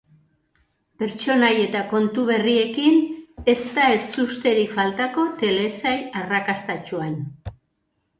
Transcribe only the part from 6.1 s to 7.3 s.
arrakastatsuan.